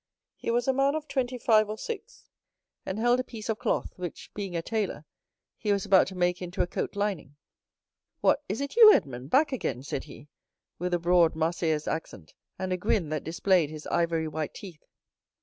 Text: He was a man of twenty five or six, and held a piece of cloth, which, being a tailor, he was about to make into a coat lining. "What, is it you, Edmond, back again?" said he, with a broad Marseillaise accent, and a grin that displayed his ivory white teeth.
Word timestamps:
He 0.35 0.49
was 0.49 0.67
a 0.67 0.73
man 0.73 0.95
of 0.95 1.07
twenty 1.07 1.37
five 1.37 1.69
or 1.69 1.77
six, 1.77 2.27
and 2.87 2.97
held 2.97 3.19
a 3.19 3.23
piece 3.23 3.49
of 3.49 3.59
cloth, 3.59 3.93
which, 3.97 4.31
being 4.33 4.55
a 4.55 4.63
tailor, 4.63 5.05
he 5.59 5.71
was 5.71 5.85
about 5.85 6.07
to 6.07 6.15
make 6.15 6.41
into 6.41 6.63
a 6.63 6.65
coat 6.65 6.95
lining. 6.95 7.35
"What, 8.19 8.41
is 8.49 8.61
it 8.61 8.75
you, 8.75 8.91
Edmond, 8.91 9.29
back 9.29 9.51
again?" 9.51 9.83
said 9.83 10.05
he, 10.05 10.27
with 10.79 10.95
a 10.95 10.99
broad 10.99 11.35
Marseillaise 11.35 11.87
accent, 11.87 12.33
and 12.57 12.73
a 12.73 12.77
grin 12.77 13.09
that 13.09 13.23
displayed 13.23 13.69
his 13.69 13.85
ivory 13.85 14.27
white 14.27 14.55
teeth. 14.55 14.87